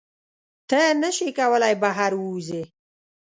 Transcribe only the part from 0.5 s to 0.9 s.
ته